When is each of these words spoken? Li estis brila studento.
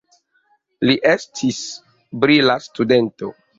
Li 0.91 0.95
estis 1.09 1.61
brila 2.25 2.59
studento. 2.67 3.33